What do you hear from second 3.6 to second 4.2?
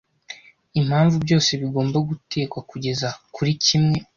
kimwe